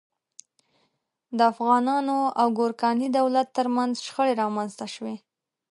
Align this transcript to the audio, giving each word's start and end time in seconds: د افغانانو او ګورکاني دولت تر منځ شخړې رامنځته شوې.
د 1.37 1.39
افغانانو 1.51 2.17
او 2.41 2.47
ګورکاني 2.57 3.07
دولت 3.19 3.47
تر 3.57 3.67
منځ 3.75 3.93
شخړې 4.05 4.33
رامنځته 4.41 4.85
شوې. 4.95 5.15